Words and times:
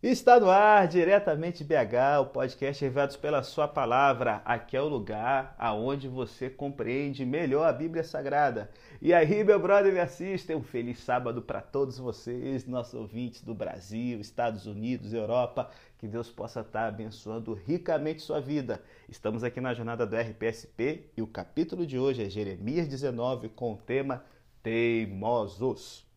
Está 0.00 0.38
no 0.38 0.48
ar, 0.48 0.86
diretamente 0.86 1.64
BH, 1.64 2.20
o 2.20 2.26
podcast 2.26 2.84
Revados 2.84 3.16
pela 3.16 3.42
Sua 3.42 3.66
Palavra. 3.66 4.40
Aqui 4.44 4.76
é 4.76 4.80
o 4.80 4.86
lugar 4.86 5.56
aonde 5.58 6.06
você 6.06 6.48
compreende 6.48 7.26
melhor 7.26 7.68
a 7.68 7.72
Bíblia 7.72 8.04
Sagrada. 8.04 8.70
E 9.02 9.12
aí, 9.12 9.42
meu 9.42 9.58
brother, 9.58 9.92
me 9.92 9.98
assista. 9.98 10.56
Um 10.56 10.62
feliz 10.62 11.00
sábado 11.00 11.42
para 11.42 11.60
todos 11.60 11.98
vocês, 11.98 12.64
nossos 12.64 12.94
ouvintes 12.94 13.42
do 13.42 13.52
Brasil, 13.52 14.20
Estados 14.20 14.66
Unidos, 14.66 15.12
Europa. 15.12 15.68
Que 15.98 16.06
Deus 16.06 16.30
possa 16.30 16.60
estar 16.60 16.86
abençoando 16.86 17.52
ricamente 17.52 18.22
sua 18.22 18.40
vida. 18.40 18.80
Estamos 19.08 19.42
aqui 19.42 19.60
na 19.60 19.74
jornada 19.74 20.06
do 20.06 20.14
RPSP 20.14 21.10
e 21.16 21.22
o 21.22 21.26
capítulo 21.26 21.84
de 21.84 21.98
hoje 21.98 22.22
é 22.22 22.30
Jeremias 22.30 22.86
19 22.86 23.48
com 23.48 23.72
o 23.72 23.76
tema 23.76 24.24
Teimosos. 24.62 26.07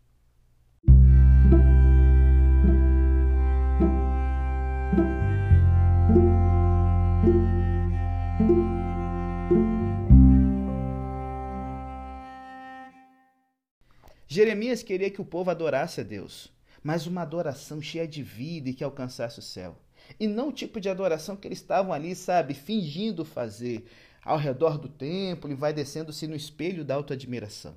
Jeremias 14.34 14.81
queria 14.81 15.09
que 15.09 15.20
o 15.20 15.26
povo 15.26 15.52
adorasse 15.52 15.99
a 15.99 16.03
Deus, 16.05 16.49
mas 16.81 17.05
uma 17.05 17.22
adoração 17.22 17.81
cheia 17.81 18.08
de 18.08 18.23
vida 18.23 18.70
e 18.70 18.73
que 18.73 18.81
alcançasse 18.81 19.39
o 19.39 19.41
céu. 19.41 19.77
E 20.17 20.26
não 20.26 20.48
o 20.48 20.53
tipo 20.53 20.80
de 20.80 20.88
adoração 20.88 21.35
que 21.35 21.45
eles 21.45 21.58
estavam 21.58 21.91
ali, 21.91 22.16
sabe, 22.16 22.53
fingindo 22.53 23.25
fazer 23.25 23.84
ao 24.23 24.38
redor 24.38 24.77
do 24.77 24.88
templo 24.88 25.52
e 25.52 25.53
vai 25.53 25.73
descendo-se 25.73 26.27
no 26.27 26.36
espelho 26.38 26.86
da 26.86 26.95
autoadmiração. 26.95 27.75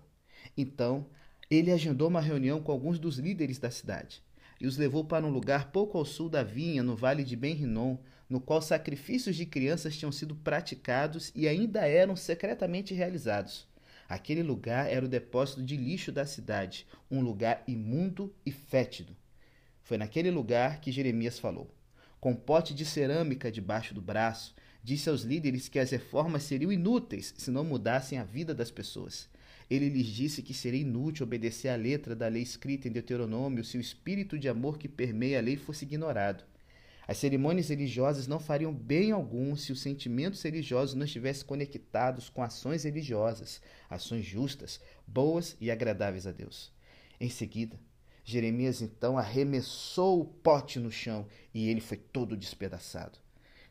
Então, 0.56 1.04
ele 1.50 1.72
agendou 1.72 2.06
uma 2.06 2.20
reunião 2.20 2.62
com 2.62 2.70
alguns 2.70 3.00
dos 3.00 3.18
líderes 3.18 3.58
da 3.58 3.68
cidade 3.68 4.22
e 4.60 4.68
os 4.68 4.78
levou 4.78 5.04
para 5.04 5.26
um 5.26 5.30
lugar 5.30 5.72
pouco 5.72 5.98
ao 5.98 6.04
sul 6.04 6.28
da 6.28 6.44
vinha, 6.44 6.84
no 6.84 6.94
vale 6.94 7.24
de 7.24 7.34
Ben-Rinon, 7.34 7.96
no 8.30 8.40
qual 8.40 8.62
sacrifícios 8.62 9.34
de 9.34 9.44
crianças 9.44 9.96
tinham 9.96 10.12
sido 10.12 10.36
praticados 10.36 11.32
e 11.34 11.48
ainda 11.48 11.84
eram 11.84 12.14
secretamente 12.14 12.94
realizados. 12.94 13.66
Aquele 14.08 14.42
lugar 14.42 14.90
era 14.90 15.04
o 15.04 15.08
depósito 15.08 15.62
de 15.62 15.76
lixo 15.76 16.12
da 16.12 16.26
cidade, 16.26 16.86
um 17.10 17.20
lugar 17.20 17.62
imundo 17.66 18.34
e 18.44 18.50
fétido. 18.50 19.16
Foi 19.82 19.96
naquele 19.98 20.30
lugar 20.30 20.80
que 20.80 20.92
Jeremias 20.92 21.38
falou. 21.38 21.74
Com 22.20 22.32
um 22.32 22.36
pote 22.36 22.74
de 22.74 22.84
cerâmica 22.84 23.52
debaixo 23.52 23.92
do 23.94 24.00
braço, 24.00 24.54
disse 24.82 25.08
aos 25.08 25.22
líderes 25.22 25.68
que 25.68 25.78
as 25.78 25.90
reformas 25.90 26.42
seriam 26.42 26.72
inúteis 26.72 27.34
se 27.36 27.50
não 27.50 27.64
mudassem 27.64 28.18
a 28.18 28.24
vida 28.24 28.54
das 28.54 28.70
pessoas. 28.70 29.28
Ele 29.68 29.88
lhes 29.88 30.06
disse 30.06 30.42
que 30.42 30.52
seria 30.52 30.80
inútil 30.80 31.24
obedecer 31.24 31.68
à 31.68 31.76
letra 31.76 32.14
da 32.14 32.28
lei 32.28 32.42
escrita 32.42 32.86
em 32.86 32.92
Deuteronômio 32.92 33.64
se 33.64 33.78
o 33.78 33.80
espírito 33.80 34.38
de 34.38 34.48
amor 34.48 34.78
que 34.78 34.88
permeia 34.88 35.38
a 35.38 35.42
lei 35.42 35.56
fosse 35.56 35.84
ignorado. 35.84 36.44
As 37.06 37.18
cerimônias 37.18 37.68
religiosas 37.68 38.26
não 38.26 38.40
fariam 38.40 38.72
bem 38.72 39.12
algum 39.12 39.54
se 39.54 39.72
os 39.72 39.80
sentimentos 39.80 40.42
religiosos 40.42 40.94
não 40.94 41.04
estivessem 41.04 41.46
conectados 41.46 42.30
com 42.30 42.42
ações 42.42 42.84
religiosas, 42.84 43.60
ações 43.90 44.24
justas, 44.24 44.80
boas 45.06 45.56
e 45.60 45.70
agradáveis 45.70 46.26
a 46.26 46.32
Deus. 46.32 46.72
Em 47.20 47.28
seguida, 47.28 47.78
Jeremias 48.24 48.80
então 48.80 49.18
arremessou 49.18 50.20
o 50.20 50.24
pote 50.24 50.78
no 50.78 50.90
chão 50.90 51.26
e 51.52 51.68
ele 51.68 51.80
foi 51.80 51.98
todo 51.98 52.36
despedaçado. 52.36 53.18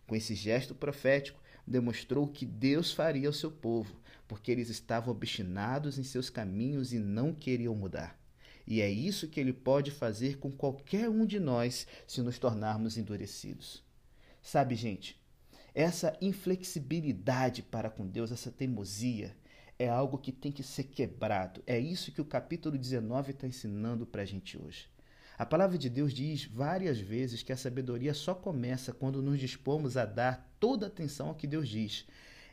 Com 0.05 0.15
esse 0.15 0.35
gesto 0.35 0.75
profético, 0.75 1.41
demonstrou 1.65 2.27
que 2.27 2.45
Deus 2.45 2.91
faria 2.91 3.27
ao 3.27 3.33
seu 3.33 3.49
povo, 3.49 3.95
porque 4.27 4.51
eles 4.51 4.69
estavam 4.69 5.11
obstinados 5.11 5.97
em 5.97 6.03
seus 6.03 6.29
caminhos 6.29 6.93
e 6.93 6.99
não 6.99 7.33
queriam 7.33 7.73
mudar. 7.73 8.22
E 8.66 8.81
é 8.81 8.89
isso 8.89 9.28
que 9.28 9.39
ele 9.39 9.53
pode 9.53 9.92
fazer 9.92 10.38
com 10.38 10.52
qualquer 10.52 11.09
um 11.09 11.25
de 11.25 11.39
nós 11.39 11.86
se 12.08 12.22
nos 12.22 12.39
tornarmos 12.39 12.97
endurecidos. 12.97 13.83
Sabe, 14.42 14.75
gente, 14.75 15.22
essa 15.73 16.16
inflexibilidade 16.22 17.61
para 17.61 17.89
com 17.89 18.08
Deus, 18.08 18.31
essa 18.31 18.52
teimosia, 18.52 19.36
é 19.78 19.90
algo 19.90 20.18
que 20.18 20.31
tem 20.31 20.52
que 20.52 20.63
ser 20.63 20.84
quebrado. 20.84 21.63
É 21.66 21.79
isso 21.79 22.12
que 22.12 22.22
o 22.22 22.25
capítulo 22.25 22.78
19 22.78 23.31
está 23.31 23.47
ensinando 23.47 24.06
para 24.06 24.22
a 24.22 24.25
gente 24.25 24.57
hoje. 24.57 24.88
A 25.38 25.46
palavra 25.46 25.78
de 25.78 25.90
Deus 25.90 26.13
diz 26.13 26.46
várias 26.46 27.00
vezes 27.00 27.41
que 27.41 27.52
a 27.52 27.57
sabedoria 27.57 28.13
só 28.13 28.35
começa 28.35 28.94
quando 28.94 29.22
nos 29.22 29.40
dispomos 29.40 29.97
a 29.97 30.06
dar 30.06 30.56
toda 30.59 30.88
atenção 30.88 31.29
ao 31.29 31.35
que 31.35 31.47
Deus 31.47 31.68
diz. 31.68 32.06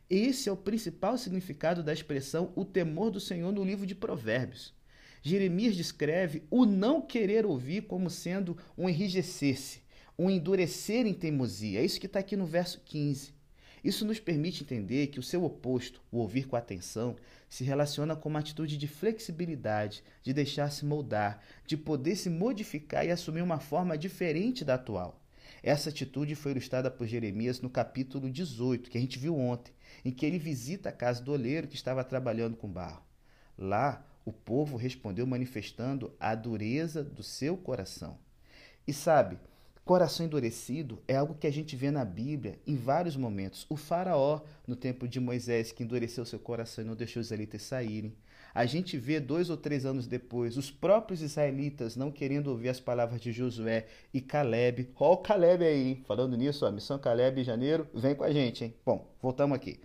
Esse 0.08 0.48
é 0.48 0.52
o 0.52 0.56
principal 0.56 1.16
significado 1.18 1.82
da 1.82 1.92
expressão 1.92 2.52
o 2.56 2.64
temor 2.64 3.10
do 3.10 3.20
Senhor 3.20 3.52
no 3.52 3.62
livro 3.62 3.86
de 3.86 3.94
Provérbios. 3.94 4.74
Jeremias 5.22 5.76
descreve 5.76 6.42
o 6.50 6.64
não 6.64 7.02
querer 7.02 7.44
ouvir 7.44 7.82
como 7.82 8.08
sendo 8.08 8.56
um 8.76 8.88
enrijecer-se, 8.88 9.82
um 10.18 10.30
endurecer 10.30 11.06
em 11.06 11.14
teimosia. 11.14 11.80
É 11.80 11.84
isso 11.84 12.00
que 12.00 12.06
está 12.06 12.20
aqui 12.20 12.36
no 12.36 12.46
verso 12.46 12.80
15. 12.84 13.34
Isso 13.82 14.04
nos 14.04 14.20
permite 14.20 14.62
entender 14.62 15.06
que 15.06 15.18
o 15.18 15.22
seu 15.22 15.42
oposto, 15.44 16.02
o 16.12 16.18
ouvir 16.18 16.46
com 16.46 16.56
atenção, 16.56 17.16
se 17.48 17.64
relaciona 17.64 18.14
com 18.14 18.28
uma 18.28 18.38
atitude 18.38 18.76
de 18.76 18.86
flexibilidade, 18.86 20.04
de 20.22 20.34
deixar-se 20.34 20.84
moldar, 20.84 21.42
de 21.66 21.76
poder 21.76 22.16
se 22.16 22.28
modificar 22.28 23.06
e 23.06 23.10
assumir 23.10 23.42
uma 23.42 23.58
forma 23.58 23.96
diferente 23.96 24.64
da 24.64 24.74
atual. 24.74 25.20
Essa 25.62 25.90
atitude 25.90 26.34
foi 26.34 26.52
ilustrada 26.52 26.90
por 26.90 27.06
Jeremias 27.06 27.60
no 27.60 27.68
capítulo 27.68 28.30
18, 28.30 28.90
que 28.90 28.96
a 28.96 29.00
gente 29.00 29.18
viu 29.18 29.36
ontem, 29.36 29.72
em 30.04 30.10
que 30.10 30.24
ele 30.24 30.38
visita 30.38 30.88
a 30.88 30.92
casa 30.92 31.22
do 31.22 31.32
oleiro 31.32 31.68
que 31.68 31.74
estava 31.74 32.04
trabalhando 32.04 32.56
com 32.56 32.68
barro. 32.68 33.02
Lá, 33.58 34.06
o 34.24 34.32
povo 34.32 34.76
respondeu 34.76 35.26
manifestando 35.26 36.12
a 36.18 36.34
dureza 36.34 37.02
do 37.02 37.22
seu 37.22 37.56
coração. 37.56 38.18
E 38.86 38.92
sabe, 38.92 39.38
coração 39.90 40.24
endurecido 40.24 41.02
é 41.08 41.16
algo 41.16 41.34
que 41.34 41.48
a 41.48 41.52
gente 41.52 41.74
vê 41.74 41.90
na 41.90 42.04
Bíblia 42.04 42.60
em 42.64 42.76
vários 42.76 43.16
momentos. 43.16 43.66
O 43.68 43.74
Faraó, 43.74 44.40
no 44.64 44.76
tempo 44.76 45.08
de 45.08 45.18
Moisés, 45.18 45.72
que 45.72 45.82
endureceu 45.82 46.24
seu 46.24 46.38
coração 46.38 46.84
e 46.84 46.86
não 46.86 46.94
deixou 46.94 47.20
os 47.20 47.26
israelitas 47.26 47.62
saírem. 47.62 48.14
A 48.54 48.66
gente 48.66 48.96
vê 48.96 49.18
dois 49.18 49.50
ou 49.50 49.56
três 49.56 49.84
anos 49.84 50.06
depois 50.06 50.56
os 50.56 50.70
próprios 50.70 51.22
israelitas 51.22 51.96
não 51.96 52.12
querendo 52.12 52.48
ouvir 52.52 52.68
as 52.68 52.78
palavras 52.78 53.20
de 53.20 53.32
Josué 53.32 53.86
e 54.14 54.20
Caleb. 54.20 54.90
Ó, 54.94 55.14
o 55.14 55.16
Caleb 55.16 55.64
aí, 55.64 55.88
hein? 55.88 56.04
falando 56.06 56.36
nisso, 56.36 56.64
a 56.64 56.70
missão 56.70 56.96
Caleb 56.96 57.40
em 57.40 57.44
janeiro, 57.44 57.88
vem 57.92 58.14
com 58.14 58.22
a 58.22 58.32
gente, 58.32 58.64
hein? 58.64 58.74
Bom, 58.86 59.12
voltamos 59.20 59.56
aqui. 59.56 59.80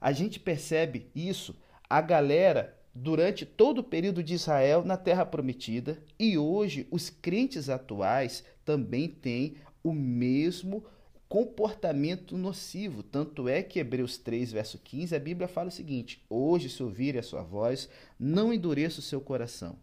A 0.00 0.10
gente 0.10 0.40
percebe 0.40 1.08
isso, 1.14 1.56
a 1.88 2.00
galera 2.00 2.76
durante 2.94 3.46
todo 3.46 3.78
o 3.78 3.84
período 3.84 4.22
de 4.22 4.34
Israel 4.34 4.84
na 4.84 4.96
Terra 4.96 5.24
Prometida, 5.24 6.02
e 6.18 6.36
hoje 6.36 6.86
os 6.90 7.08
crentes 7.10 7.68
atuais 7.68 8.44
também 8.64 9.08
têm 9.08 9.56
o 9.82 9.92
mesmo 9.92 10.84
comportamento 11.28 12.36
nocivo. 12.36 13.02
Tanto 13.02 13.48
é 13.48 13.62
que 13.62 13.78
Hebreus 13.78 14.18
3, 14.18 14.52
verso 14.52 14.78
15, 14.78 15.16
a 15.16 15.18
Bíblia 15.18 15.48
fala 15.48 15.68
o 15.68 15.72
seguinte: 15.72 16.22
Hoje, 16.28 16.68
se 16.68 16.82
ouvirem 16.82 17.20
a 17.20 17.22
sua 17.22 17.42
voz, 17.42 17.88
não 18.18 18.52
endureça 18.52 19.00
o 19.00 19.02
seu 19.02 19.20
coração. 19.20 19.78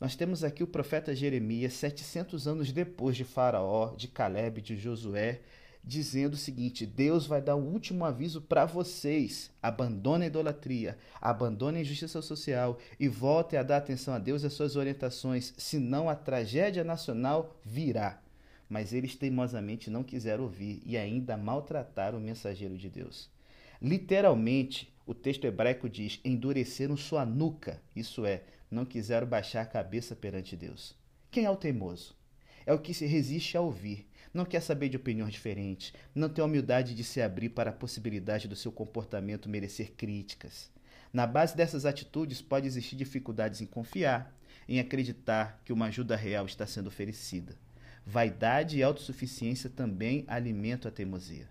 Nós 0.00 0.14
temos 0.14 0.44
aqui 0.44 0.62
o 0.62 0.66
profeta 0.66 1.14
Jeremias, 1.14 1.72
700 1.74 2.46
anos 2.46 2.70
depois 2.70 3.16
de 3.16 3.24
Faraó, 3.24 3.94
de 3.96 4.08
Caleb, 4.08 4.60
de 4.60 4.76
Josué, 4.76 5.40
dizendo 5.86 6.34
o 6.34 6.38
seguinte: 6.38 6.84
Deus 6.84 7.26
vai 7.26 7.40
dar 7.40 7.54
um 7.54 7.72
último 7.72 8.04
aviso 8.04 8.42
para 8.42 8.66
vocês. 8.66 9.50
Abandonem 9.62 10.24
a 10.24 10.28
idolatria, 10.28 10.98
abandonem 11.20 11.78
a 11.78 11.82
injustiça 11.82 12.20
social 12.20 12.78
e 12.98 13.06
voltem 13.06 13.58
a 13.58 13.62
dar 13.62 13.76
atenção 13.76 14.12
a 14.12 14.18
Deus 14.18 14.42
e 14.42 14.46
às 14.46 14.52
suas 14.52 14.74
orientações, 14.74 15.54
senão 15.56 16.08
a 16.08 16.16
tragédia 16.16 16.82
nacional 16.82 17.56
virá. 17.64 18.20
Mas 18.68 18.92
eles 18.92 19.14
teimosamente 19.14 19.88
não 19.88 20.02
quiseram 20.02 20.42
ouvir 20.42 20.82
e 20.84 20.96
ainda 20.96 21.36
maltrataram 21.36 22.18
o 22.18 22.20
mensageiro 22.20 22.76
de 22.76 22.90
Deus. 22.90 23.30
Literalmente, 23.80 24.92
o 25.06 25.14
texto 25.14 25.44
hebraico 25.44 25.88
diz: 25.88 26.18
endureceram 26.24 26.96
sua 26.96 27.24
nuca, 27.24 27.80
isso 27.94 28.26
é, 28.26 28.42
não 28.68 28.84
quiseram 28.84 29.26
baixar 29.26 29.62
a 29.62 29.66
cabeça 29.66 30.16
perante 30.16 30.56
Deus. 30.56 30.96
Quem 31.30 31.44
é 31.44 31.50
o 31.50 31.56
teimoso? 31.56 32.16
É 32.66 32.74
o 32.74 32.78
que 32.80 32.92
se 32.92 33.06
resiste 33.06 33.56
a 33.56 33.60
ouvir, 33.60 34.08
não 34.34 34.44
quer 34.44 34.60
saber 34.60 34.88
de 34.88 34.96
opiniões 34.96 35.32
diferentes, 35.32 35.92
não 36.12 36.28
tem 36.28 36.42
a 36.42 36.46
humildade 36.46 36.94
de 36.94 37.04
se 37.04 37.22
abrir 37.22 37.50
para 37.50 37.70
a 37.70 37.72
possibilidade 37.72 38.48
do 38.48 38.56
seu 38.56 38.72
comportamento 38.72 39.48
merecer 39.48 39.92
críticas. 39.96 40.68
Na 41.12 41.26
base 41.26 41.56
dessas 41.56 41.86
atitudes 41.86 42.42
pode 42.42 42.66
existir 42.66 42.96
dificuldades 42.96 43.60
em 43.60 43.66
confiar, 43.66 44.36
em 44.68 44.80
acreditar 44.80 45.62
que 45.64 45.72
uma 45.72 45.86
ajuda 45.86 46.16
real 46.16 46.44
está 46.44 46.66
sendo 46.66 46.88
oferecida. 46.88 47.54
Vaidade 48.04 48.76
e 48.76 48.82
autossuficiência 48.82 49.70
também 49.70 50.24
alimentam 50.26 50.88
a 50.88 50.92
teimosia. 50.92 51.48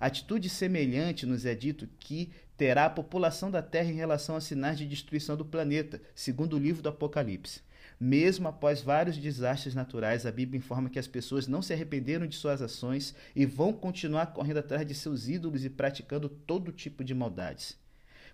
Atitude 0.00 0.48
semelhante 0.48 1.24
nos 1.24 1.46
é 1.46 1.54
dito 1.54 1.88
que 1.98 2.30
terá 2.56 2.84
a 2.84 2.90
população 2.90 3.50
da 3.50 3.62
Terra 3.62 3.90
em 3.90 3.96
relação 3.96 4.36
a 4.36 4.40
sinais 4.40 4.76
de 4.76 4.86
destruição 4.86 5.36
do 5.36 5.44
planeta, 5.44 6.00
segundo 6.14 6.56
o 6.56 6.58
livro 6.58 6.82
do 6.82 6.88
Apocalipse. 6.88 7.60
Mesmo 8.00 8.46
após 8.46 8.80
vários 8.80 9.16
desastres 9.16 9.74
naturais, 9.74 10.24
a 10.24 10.32
Bíblia 10.32 10.58
informa 10.58 10.88
que 10.88 10.98
as 10.98 11.06
pessoas 11.08 11.46
não 11.46 11.60
se 11.60 11.72
arrependeram 11.72 12.26
de 12.26 12.36
suas 12.36 12.62
ações 12.62 13.14
e 13.34 13.44
vão 13.44 13.72
continuar 13.72 14.26
correndo 14.26 14.58
atrás 14.58 14.86
de 14.86 14.94
seus 14.94 15.28
ídolos 15.28 15.64
e 15.64 15.70
praticando 15.70 16.28
todo 16.28 16.72
tipo 16.72 17.02
de 17.02 17.14
maldades. 17.14 17.76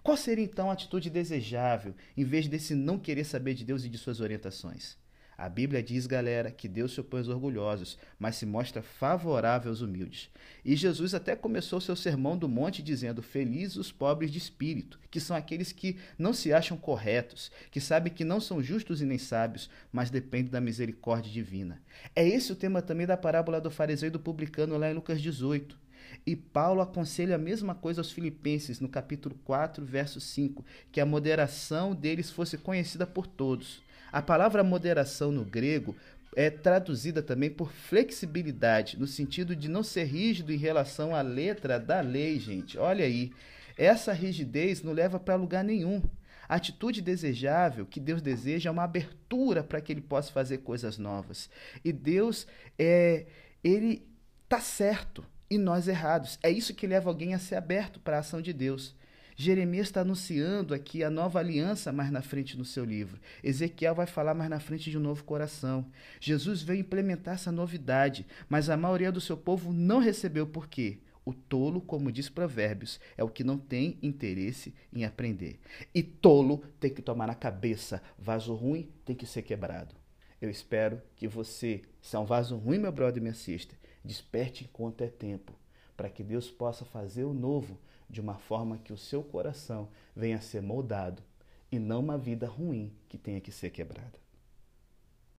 Qual 0.02 0.17
seria 0.17 0.44
então 0.44 0.69
a 0.69 0.75
atitude 0.75 1.08
desejável, 1.08 1.94
em 2.17 2.25
vez 2.25 2.46
desse 2.46 2.75
não 2.75 2.99
querer 2.99 3.25
saber 3.25 3.55
de 3.55 3.64
Deus 3.64 3.85
e 3.85 3.88
de 3.88 3.96
suas 3.96 4.20
orientações? 4.20 4.99
A 5.37 5.49
Bíblia 5.49 5.83
diz, 5.83 6.07
galera, 6.07 6.51
que 6.51 6.69
Deus 6.69 6.95
se 6.95 7.01
opõe 7.01 7.21
aos 7.21 7.29
orgulhosos, 7.29 7.99
mas 8.19 8.37
se 8.37 8.47
mostra 8.47 8.83
favorável 8.83 9.71
aos 9.71 9.81
humildes. 9.81 10.31
E 10.65 10.77
Jesus 10.77 11.13
até 11.13 11.35
começou 11.35 11.81
seu 11.81 11.97
sermão 11.97 12.37
do 12.37 12.49
monte 12.49 12.83
dizendo: 12.83 13.23
Felizes 13.23 13.77
os 13.77 13.91
pobres 13.91 14.31
de 14.31 14.39
espírito, 14.39 14.99
que 15.11 15.21
são 15.21 15.37
aqueles 15.37 15.73
que 15.73 15.97
não 16.19 16.33
se 16.33 16.53
acham 16.53 16.77
corretos, 16.77 17.51
que 17.71 17.81
sabem 17.81 18.13
que 18.13 18.25
não 18.25 18.41
são 18.41 18.63
justos 18.63 19.01
e 19.01 19.05
nem 19.05 19.19
sábios, 19.19 19.69
mas 19.93 20.11
dependem 20.11 20.51
da 20.53 20.61
misericórdia 20.61 21.33
divina. 21.33 21.83
É 22.15 22.27
esse 22.27 22.53
o 22.53 22.57
tema 22.57 22.81
também 22.81 23.07
da 23.07 23.17
parábola 23.17 23.61
do 23.61 23.71
fariseu 23.71 24.09
e 24.09 24.13
do 24.13 24.21
publicano 24.21 24.79
lá 24.79 24.91
em 24.91 24.95
Lucas 24.95 25.21
18. 25.21 25.85
E 26.27 26.37
Paulo 26.37 26.81
aconselha 26.81 27.35
a 27.35 27.39
mesma 27.39 27.75
coisa 27.75 28.01
aos 28.01 28.13
filipenses 28.13 28.81
no 28.81 28.89
capítulo 28.89 29.35
4, 29.45 29.85
verso 29.85 30.21
5, 30.21 30.65
que 30.93 31.01
a 31.01 31.07
moderação 31.07 31.95
deles 31.95 32.31
fosse 32.31 32.57
conhecida 32.57 33.07
por 33.07 33.27
todos. 33.27 33.83
A 34.15 34.23
palavra 34.23 34.63
moderação 34.63 35.33
no 35.33 35.45
grego 35.45 35.97
é 36.37 36.49
traduzida 36.49 37.21
também 37.21 37.51
por 37.51 37.73
flexibilidade, 37.73 38.97
no 38.97 39.09
sentido 39.09 39.57
de 39.57 39.69
não 39.69 39.83
ser 39.83 40.05
rígido 40.05 40.53
em 40.53 40.57
relação 40.57 41.17
à 41.17 41.21
letra 41.21 41.81
da 41.81 42.01
lei, 42.01 42.39
gente. 42.39 42.79
Olha 42.79 43.05
aí, 43.05 43.33
essa 43.77 44.13
rigidez 44.13 44.85
não 44.85 44.93
leva 44.93 45.19
para 45.19 45.35
lugar 45.35 45.65
nenhum. 45.65 46.01
A 46.49 46.55
atitude 46.55 47.03
desejável 47.03 47.85
que 47.85 47.99
Deus 47.99 48.23
deseja 48.23 48.71
é 48.71 48.73
uma 48.73 48.85
abertura 48.85 49.65
para 49.65 49.81
que 49.81 49.93
ele 49.93 50.01
possa 50.01 50.31
fazer 50.31 50.59
coisas 50.59 50.97
novas. 50.97 51.51
E 51.85 51.93
Deus 51.93 52.47
é 52.79 53.27
ele 53.65 54.07
tá 54.49 54.61
certo 54.61 55.27
e 55.51 55.59
nós 55.59 55.89
errados. 55.89 56.39
É 56.41 56.49
isso 56.49 56.73
que 56.73 56.87
leva 56.87 57.11
alguém 57.11 57.35
a 57.35 57.41
ser 57.41 57.57
aberto 57.57 57.99
para 57.99 58.19
a 58.19 58.21
ação 58.21 58.41
de 58.41 58.53
Deus. 58.53 58.95
Jeremias 59.37 59.89
está 59.89 60.03
anunciando 60.03 60.73
aqui 60.75 61.03
a 61.03 61.11
nova 61.11 61.41
aliança 61.41 61.93
mais 61.93 62.11
na 62.11 62.23
frente 62.23 62.57
no 62.57 62.65
seu 62.65 62.85
livro. 62.85 63.21
Ezequiel 63.43 63.95
vai 63.95 64.07
falar 64.07 64.35
mais 64.35 64.49
na 64.49 64.61
frente 64.61 64.91
de 64.91 64.97
um 64.97 65.01
novo 65.01 65.25
coração. 65.25 65.87
Jesus 66.21 66.63
veio 66.63 66.81
implementar 66.81 67.35
essa 67.35 67.51
novidade, 67.51 68.27
mas 68.49 68.71
a 68.71 68.77
maioria 68.77 69.11
do 69.11 69.21
seu 69.21 69.37
povo 69.37 69.73
não 69.73 69.99
recebeu 69.99 70.47
por 70.47 70.69
quê? 70.69 70.99
O 71.25 71.33
tolo, 71.33 71.81
como 71.81 72.13
diz 72.13 72.29
Provérbios, 72.29 73.01
é 73.17 73.25
o 73.25 73.31
que 73.31 73.43
não 73.43 73.59
tem 73.59 73.99
interesse 74.03 74.75
em 74.93 75.05
aprender. 75.05 75.59
E 75.95 76.03
tolo 76.03 76.63
tem 76.79 76.93
que 76.93 77.01
tomar 77.01 77.27
na 77.27 77.35
cabeça, 77.35 78.03
vaso 78.19 78.55
ruim 78.55 78.91
tem 79.05 79.17
que 79.17 79.27
ser 79.27 79.43
quebrado. 79.43 79.95
Eu 80.41 80.51
espero 80.51 81.01
que 81.17 81.27
você, 81.27 81.81
se 82.03 82.15
é 82.15 82.19
um 82.19 82.27
vaso 82.27 82.57
ruim, 82.57 82.79
meu 82.79 82.93
brother 82.93 83.23
minha 83.23 83.35
sister, 83.35 83.79
desperte 84.05 84.65
enquanto 84.65 85.01
é 85.01 85.09
tempo, 85.09 85.55
para 85.96 86.11
que 86.11 86.23
Deus 86.23 86.50
possa 86.50 86.85
fazer 86.85 87.25
o 87.25 87.35
novo 87.35 87.79
de 88.08 88.20
uma 88.20 88.35
forma 88.35 88.79
que 88.79 88.93
o 88.93 88.99
seu 88.99 89.23
coração 89.23 89.88
venha 90.14 90.37
a 90.37 90.41
ser 90.41 90.61
moldado 90.61 91.23
e 91.70 91.79
não 91.79 92.00
uma 92.00 92.19
vida 92.19 92.46
ruim 92.46 92.93
que 93.08 93.19
tenha 93.19 93.41
que 93.41 93.50
ser 93.50 93.70
quebrada. 93.70 94.24